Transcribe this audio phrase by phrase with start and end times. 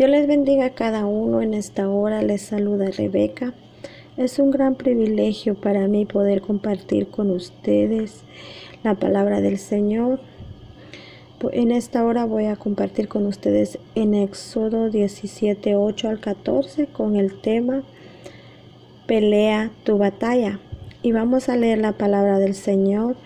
[0.00, 2.22] Dios les bendiga a cada uno en esta hora.
[2.22, 3.52] Les saluda Rebeca.
[4.16, 8.22] Es un gran privilegio para mí poder compartir con ustedes
[8.82, 10.18] la palabra del Señor.
[11.52, 17.16] En esta hora voy a compartir con ustedes en Éxodo 17, 8 al 14 con
[17.16, 17.82] el tema
[19.06, 20.60] Pelea tu batalla.
[21.02, 23.16] Y vamos a leer la palabra del Señor,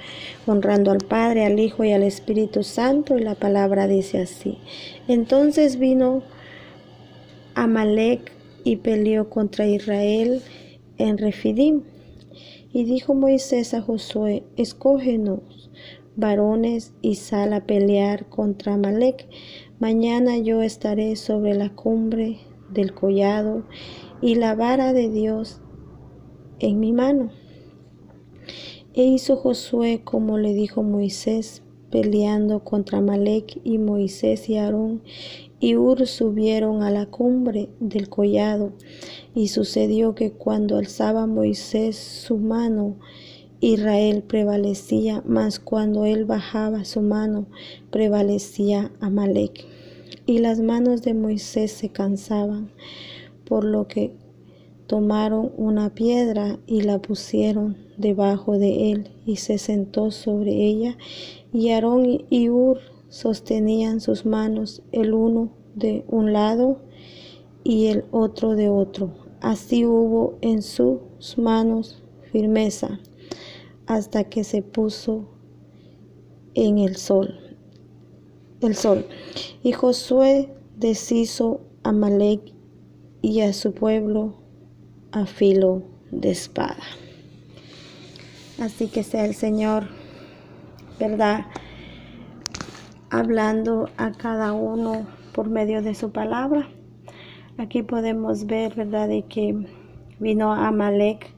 [0.44, 3.16] honrando al Padre, al Hijo y al Espíritu Santo.
[3.16, 4.58] Y la palabra dice así.
[5.06, 6.24] Entonces vino
[7.54, 8.32] Amalek
[8.64, 10.42] y peleó contra Israel
[10.98, 11.82] en Refidim.
[12.72, 15.70] Y dijo Moisés a Josué, escógenos
[16.16, 19.28] varones y sal a pelear contra Amalek.
[19.78, 22.38] Mañana yo estaré sobre la cumbre
[22.70, 23.64] del collado
[24.20, 25.60] y la vara de Dios
[26.58, 27.30] en mi mano.
[28.94, 35.02] E hizo Josué como le dijo Moisés, peleando contra Malek y Moisés y Aarón
[35.64, 38.74] y Ur subieron a la cumbre del collado.
[39.34, 42.96] Y sucedió que cuando alzaba Moisés su mano,
[43.60, 47.46] Israel prevalecía, mas cuando él bajaba su mano,
[47.90, 49.64] prevalecía Amalek.
[50.26, 52.70] Y las manos de Moisés se cansaban,
[53.46, 54.12] por lo que
[54.86, 60.98] tomaron una piedra y la pusieron debajo de él y se sentó sobre ella
[61.54, 62.80] y Aarón y Ur
[63.14, 66.80] sostenían sus manos el uno de un lado
[67.62, 69.14] y el otro de otro.
[69.40, 72.98] Así hubo en sus manos firmeza
[73.86, 75.28] hasta que se puso
[76.54, 77.38] en el sol.
[78.60, 79.06] El sol.
[79.62, 82.52] Y Josué deshizo a Malek
[83.22, 84.34] y a su pueblo
[85.12, 86.82] a filo de espada.
[88.58, 89.86] Así que sea el Señor,
[90.98, 91.46] ¿verdad?
[93.16, 96.66] Hablando a cada uno por medio de su palabra.
[97.58, 99.68] Aquí podemos ver, ¿verdad?, de que
[100.18, 101.32] vino Amalek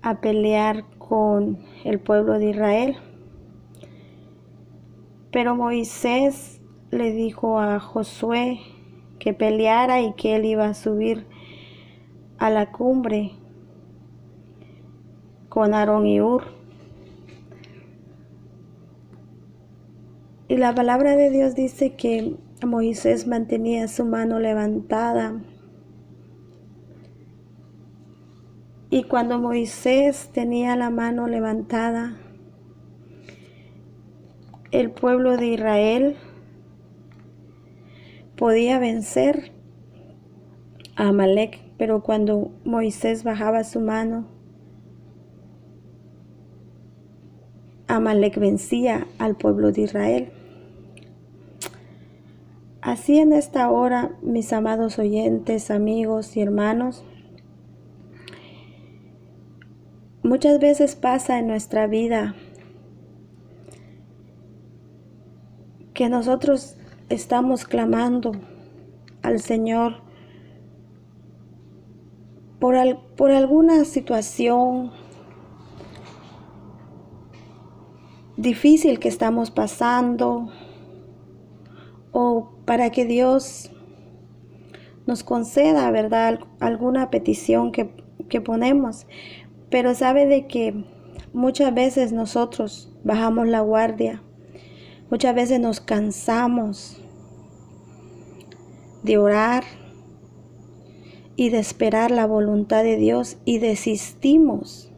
[0.00, 2.96] a pelear con el pueblo de Israel.
[5.30, 8.60] Pero Moisés le dijo a Josué
[9.18, 11.26] que peleara y que él iba a subir
[12.38, 13.32] a la cumbre
[15.50, 16.59] con Aarón y Ur.
[20.50, 22.34] Y la palabra de Dios dice que
[22.66, 25.40] Moisés mantenía su mano levantada.
[28.90, 32.16] Y cuando Moisés tenía la mano levantada,
[34.72, 36.16] el pueblo de Israel
[38.36, 39.52] podía vencer
[40.96, 44.26] a Amalek, pero cuando Moisés bajaba su mano,
[47.86, 50.32] Amalek vencía al pueblo de Israel.
[52.82, 57.04] Así en esta hora, mis amados oyentes, amigos y hermanos,
[60.22, 62.34] muchas veces pasa en nuestra vida
[65.92, 66.78] que nosotros
[67.10, 68.32] estamos clamando
[69.20, 69.96] al Señor
[72.58, 72.76] por,
[73.14, 74.90] por alguna situación
[78.38, 80.50] difícil que estamos pasando
[82.12, 83.72] o para que Dios
[85.04, 87.90] nos conceda, ¿verdad?, alguna petición que,
[88.28, 89.08] que ponemos.
[89.70, 90.84] Pero sabe de que
[91.32, 94.22] muchas veces nosotros bajamos la guardia,
[95.10, 97.02] muchas veces nos cansamos
[99.02, 99.64] de orar
[101.34, 104.92] y de esperar la voluntad de Dios y desistimos.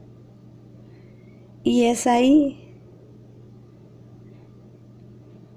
[1.62, 2.61] Y es ahí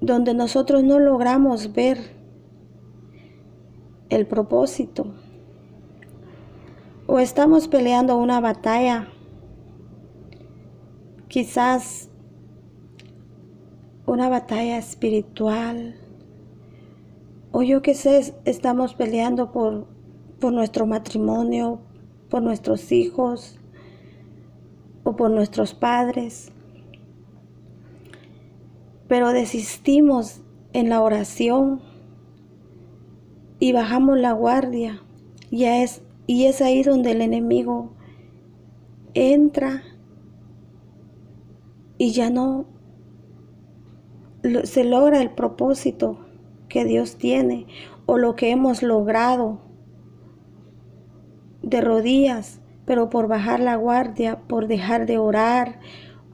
[0.02, 1.98] donde nosotros no logramos ver
[4.10, 5.08] el propósito.
[7.08, 9.08] O estamos peleando una batalla,
[11.28, 12.10] quizás
[14.06, 15.96] una batalla espiritual,
[17.52, 19.88] o yo qué sé, estamos peleando por,
[20.40, 21.80] por nuestro matrimonio,
[22.30, 23.60] por nuestros hijos
[25.04, 26.52] o por nuestros padres
[29.08, 30.42] pero desistimos
[30.74, 31.82] en la oración
[33.60, 35.02] y bajamos la guardia.
[35.50, 37.94] Y es, y es ahí donde el enemigo
[39.14, 39.84] entra
[41.98, 42.66] y ya no
[44.64, 46.20] se logra el propósito
[46.68, 47.68] que Dios tiene
[48.06, 49.62] o lo que hemos logrado
[51.64, 55.80] de rodillas, pero por bajar la guardia, por dejar de orar,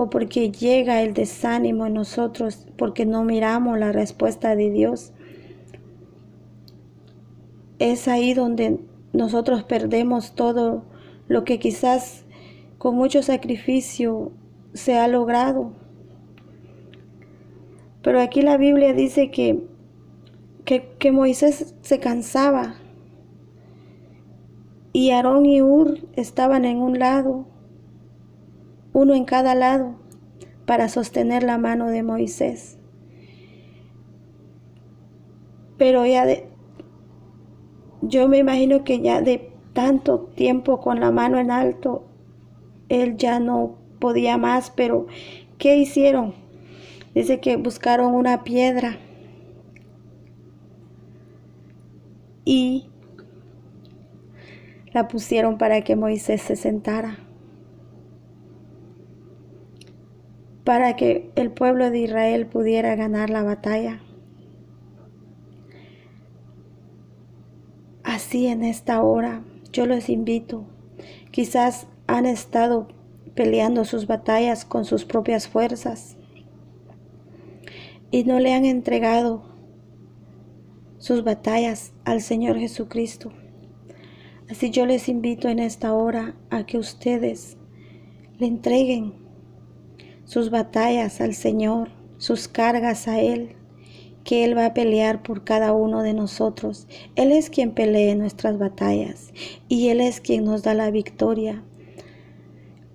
[0.02, 5.14] o porque llega el desánimo en nosotros porque no miramos la respuesta de Dios.
[7.82, 8.80] es ahí donde
[9.12, 10.84] nosotros perdemos todo
[11.28, 12.26] lo que quizás
[12.78, 14.32] con mucho sacrificio
[14.74, 15.72] se ha logrado.
[18.04, 19.64] Pero aquí la Biblia dice que,
[20.66, 22.76] que, Moisés se cansaba
[24.94, 27.48] y Aarón y Ur estaban en un lado,
[28.94, 29.96] uno en cada lado,
[30.66, 32.78] para sostener la mano de Moisés.
[35.78, 36.48] Pero ya de,
[38.02, 42.06] yo me imagino que ya de tanto tiempo con la mano en alto,
[42.90, 45.08] él ya no podía más, pero
[45.58, 46.34] ¿qué hicieron?
[47.14, 48.98] Dice que buscaron una piedra
[52.46, 52.90] y
[54.94, 57.18] la pusieron para que Moisés se sentara.
[60.72, 64.00] Para que el pueblo de Israel pudiera ganar la batalla.
[68.06, 70.64] Así en esta hora yo los invito.
[71.30, 72.88] Quizás han estado
[73.36, 76.16] peleando sus batallas con sus propias fuerzas
[78.10, 79.44] y no le han entregado
[81.00, 83.34] sus batallas al Señor Jesucristo.
[84.50, 87.58] Así yo les invito en esta hora a que ustedes
[88.40, 89.21] le entreguen
[90.32, 93.58] sus batallas al Señor, sus cargas a Él,
[94.24, 96.88] que Él va a pelear por cada uno de nosotros.
[97.18, 99.34] Él es quien pelea nuestras batallas
[99.68, 101.62] y Él es quien nos da la victoria.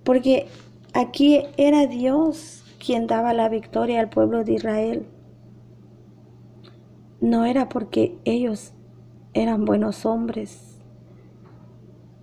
[0.03, 0.47] Porque
[0.93, 5.05] aquí era Dios quien daba la victoria al pueblo de Israel.
[7.21, 8.73] No era porque ellos
[9.35, 10.79] eran buenos hombres,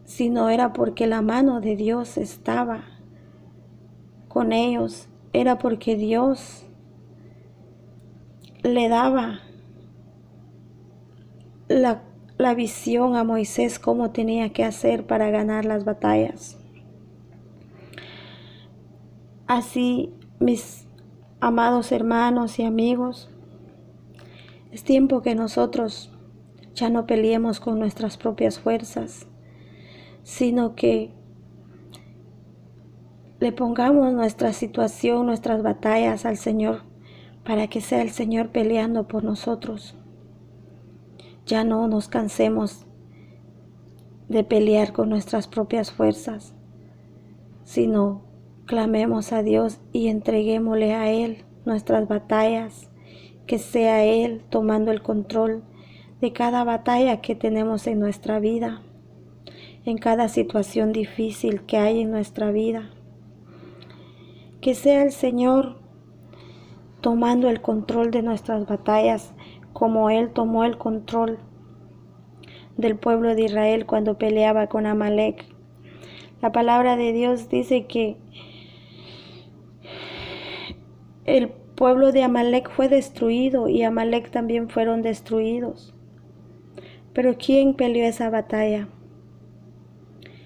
[0.07, 2.94] sino era porque la mano de Dios estaba
[4.35, 6.67] con ellos, era porque Dios
[8.65, 9.39] le daba
[11.69, 12.03] la,
[12.37, 16.59] la, visión a Moisés cómo tenía que hacer para ganar las batallas.
[19.47, 20.89] Así, mis
[21.39, 23.31] amados hermanos y amigos,
[24.73, 26.11] es tiempo que nosotros
[26.75, 29.29] ya no peleemos con nuestras propias fuerzas,
[30.25, 31.13] sino que
[33.45, 36.81] le pongamos nuestra situación, nuestras batallas al Señor,
[37.45, 39.95] para que sea el Señor peleando por nosotros.
[41.45, 42.87] Ya no nos cansemos
[44.31, 46.55] de pelear con nuestras propias fuerzas,
[47.65, 48.23] sino
[48.65, 52.89] clamemos a Dios y entreguémosle a Él nuestras batallas,
[53.47, 55.65] que sea Él tomando el control
[56.23, 58.81] de cada batalla que tenemos en nuestra vida
[59.85, 62.94] en cada situación difícil que hay en nuestra vida.
[64.65, 65.77] Que sea el Señor
[67.03, 69.35] tomando el control de nuestras batallas
[69.75, 71.39] como Él tomó el control
[72.79, 75.45] del pueblo de Israel cuando peleaba con Amalek.
[76.41, 78.17] La palabra de Dios dice que
[81.27, 85.95] el pueblo de Amalek fue destruido y Amalek también fueron destruidos.
[87.13, 88.89] Pero ¿quién peleó esa batalla?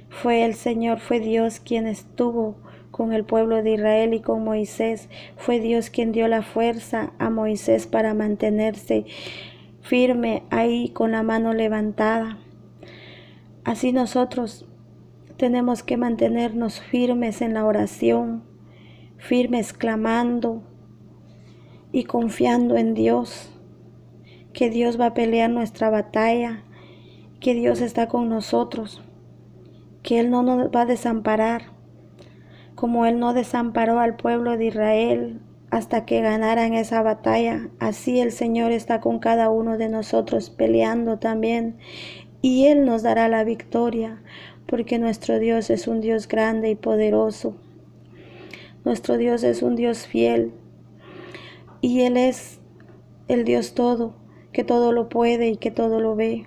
[0.08, 2.56] Fue el Señor, fue Dios quien estuvo
[2.98, 5.08] con el pueblo de Israel y con Moisés.
[5.36, 9.06] Fue Dios quien dio la fuerza a Moisés para mantenerse
[9.80, 12.38] firme ahí con la mano levantada.
[13.62, 14.66] Así nosotros
[15.36, 18.42] tenemos que mantenernos firmes en la oración,
[19.16, 20.64] firmes clamando
[21.92, 23.48] y confiando en Dios,
[24.52, 26.64] que Dios va a pelear nuestra batalla,
[27.38, 29.02] que Dios está con nosotros
[30.02, 31.72] que Él no nos va a desamparar,
[32.78, 37.70] como Él no desamparó al pueblo de Israel hasta que ganaran esa batalla.
[37.80, 41.76] Así el Señor está con cada uno de nosotros peleando también
[42.40, 44.22] y Él nos dará la victoria,
[44.66, 47.56] porque nuestro Dios es un Dios grande y poderoso.
[48.84, 50.52] Nuestro Dios es un Dios fiel
[51.80, 52.60] y Él es
[53.26, 54.14] el Dios todo,
[54.52, 56.46] que todo lo puede y que todo lo ve.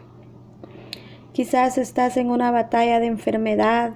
[1.34, 3.96] Quizás estás en una batalla de enfermedad,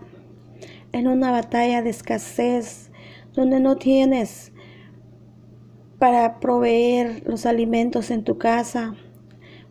[0.95, 2.89] en una batalla de escasez,
[3.33, 4.53] donde no tienes
[5.99, 8.95] para proveer los alimentos en tu casa,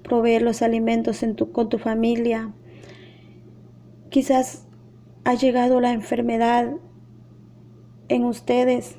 [0.03, 2.53] proveer los alimentos en tu, con tu familia.
[4.11, 4.67] Quizás
[5.25, 6.75] ha llegado la enfermedad
[8.09, 8.99] en ustedes,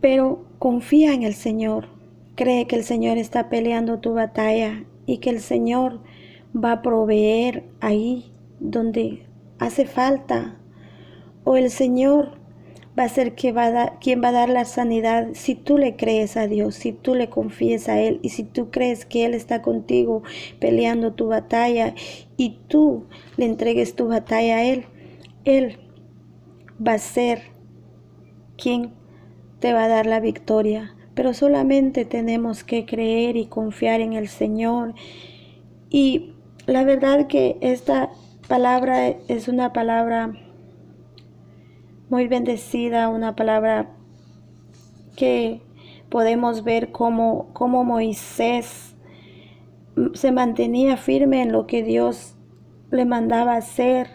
[0.00, 1.86] pero confía en el Señor.
[2.34, 6.00] Cree que el Señor está peleando tu batalla y que el Señor
[6.52, 9.23] va a proveer ahí donde
[9.58, 10.56] hace falta.
[11.44, 12.38] O el Señor
[12.98, 15.78] va a ser que va a dar, quien va a dar la sanidad si tú
[15.78, 19.24] le crees a Dios, si tú le confíes a Él y si tú crees que
[19.24, 20.22] Él está contigo
[20.60, 21.94] peleando tu batalla
[22.36, 23.06] y tú
[23.36, 24.86] le entregues tu batalla a Él,
[25.44, 25.78] Él
[26.86, 27.42] va a ser
[28.56, 28.92] quien
[29.60, 30.94] te va a dar la victoria.
[31.14, 34.94] Pero solamente tenemos que creer y confiar en el Señor.
[35.88, 36.34] Y
[36.66, 38.10] la verdad que esta
[38.48, 40.34] palabra es una palabra
[42.10, 43.90] muy bendecida, una palabra
[45.16, 45.62] que
[46.10, 48.94] podemos ver cómo, Moisés
[50.14, 52.36] se mantenía firme en lo que Dios
[52.90, 54.08] le mandaba hacer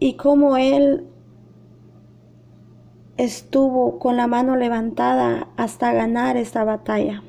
[0.00, 1.06] y cómo él
[3.16, 7.22] estuvo con la mano levantada hasta ganar esta batalla.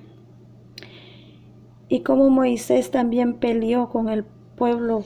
[1.87, 4.23] Y cómo Moisés también peleó con el
[4.55, 5.03] pueblo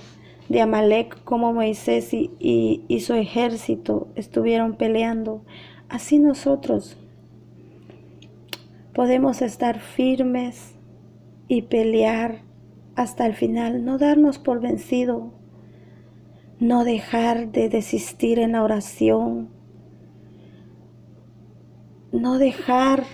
[0.54, 5.44] de Amalek, como Moisés y, y, su ejército estuvieron peleando.
[5.90, 6.96] Así nosotros
[8.94, 10.76] podemos estar firmes
[11.48, 12.44] y pelear
[12.96, 15.34] hasta el final, no darnos por vencido,
[16.60, 19.50] no dejar de desistir en la oración,
[22.12, 23.06] no dejar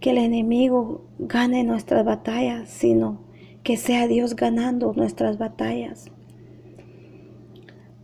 [0.00, 3.20] que el enemigo gane nuestras batallas, sino
[3.62, 6.10] que sea Dios ganando nuestras batallas.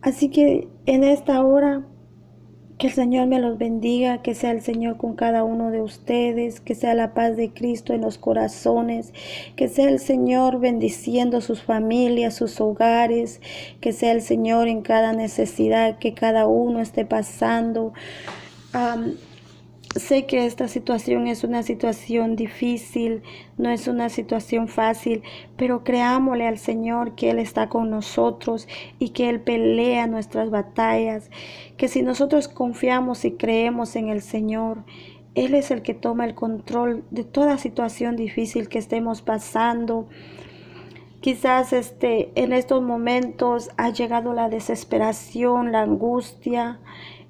[0.01, 1.83] Así que en esta hora,
[2.79, 6.59] que el Señor me los bendiga, que sea el Señor con cada uno de ustedes,
[6.59, 9.13] que sea la paz de Cristo en los corazones,
[9.55, 13.39] que sea el Señor bendiciendo sus familias, sus hogares,
[13.79, 17.93] que sea el Señor en cada necesidad que cada uno esté pasando.
[19.95, 23.23] Sé que esta situación es una situación difícil,
[23.57, 25.21] no es una situación fácil,
[25.57, 28.69] pero creámosle al Señor que Él está con nosotros
[28.99, 31.29] y que Él pelea nuestras batallas,
[31.75, 34.85] que si nosotros confiamos y creemos en el Señor,
[35.35, 40.07] Él es el que toma el control de toda situación difícil que estemos pasando.
[41.19, 46.79] Quizás este, en estos momentos ha llegado la desesperación, la angustia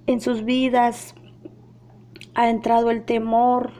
[0.05, 1.15] en sus vidas,
[2.33, 3.71] ha entrado el temor,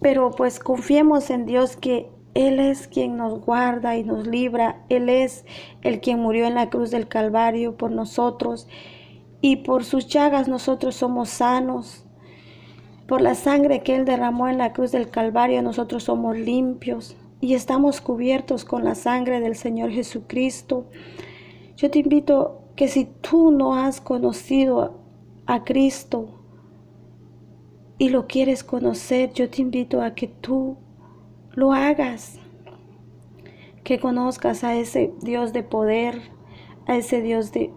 [0.00, 5.08] pero pues confiemos en Dios que Él es quien nos guarda y nos libra, Él
[5.08, 5.44] es
[5.82, 8.68] el quien murió en la cruz del Calvario por nosotros
[9.40, 12.04] y por sus llagas nosotros somos sanos.
[13.06, 17.54] Por la sangre que Él derramó en la cruz del Calvario nosotros somos limpios y
[17.54, 20.86] estamos cubiertos con la sangre del Señor Jesucristo.
[21.76, 25.00] Yo te invito que si tú no has conocido
[25.46, 26.35] a Cristo,
[27.98, 30.76] y lo quieres conocer, yo te invito a que tú
[31.52, 32.38] lo hagas,
[33.84, 36.20] que conozcas a ese Dios de poder,
[36.86, 37.72] a ese Dios de,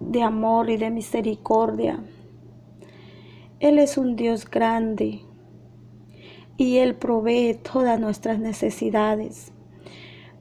[0.00, 2.02] de amor y de misericordia.
[3.60, 5.20] Él es un Dios grande
[6.56, 9.52] y Él provee todas nuestras necesidades.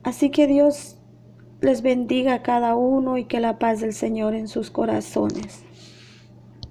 [0.03, 0.97] Así que Dios
[1.61, 5.63] les bendiga a cada uno y que la paz del Señor en sus corazones.